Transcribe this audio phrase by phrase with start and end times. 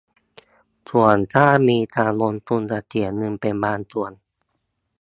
[0.89, 4.11] ส่วนถ้ามีการลงทุนจะเสียเงินเป็นบางส่วน